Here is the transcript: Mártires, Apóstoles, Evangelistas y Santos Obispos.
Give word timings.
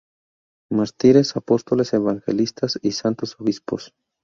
Mártires, 0.71 1.35
Apóstoles, 1.35 1.93
Evangelistas 1.93 2.79
y 2.81 2.93
Santos 2.93 3.35
Obispos. 3.39 3.93